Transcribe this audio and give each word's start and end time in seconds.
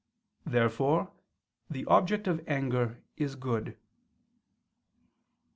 Therefore 0.47 1.11
the 1.69 1.85
object 1.85 2.25
of 2.27 2.41
anger 2.47 3.03
is 3.17 3.35
good. 3.35 3.77